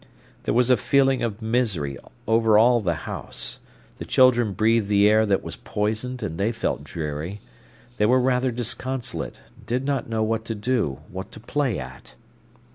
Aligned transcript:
There 0.45 0.53
was 0.55 0.71
a 0.71 0.77
feeling 0.77 1.21
of 1.21 1.43
misery 1.43 1.95
over 2.27 2.57
all 2.57 2.81
the 2.81 2.95
house. 3.05 3.59
The 3.99 4.03
children 4.05 4.53
breathed 4.53 4.87
the 4.87 5.07
air 5.07 5.27
that 5.27 5.43
was 5.43 5.57
poisoned, 5.57 6.23
and 6.23 6.39
they 6.39 6.51
felt 6.51 6.83
dreary. 6.83 7.39
They 7.97 8.07
were 8.07 8.19
rather 8.19 8.49
disconsolate, 8.49 9.41
did 9.63 9.85
not 9.85 10.09
know 10.09 10.23
what 10.23 10.43
to 10.45 10.55
do, 10.55 11.01
what 11.11 11.31
to 11.33 11.39
play 11.39 11.77
at. 11.77 12.15